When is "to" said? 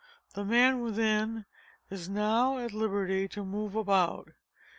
3.27-3.45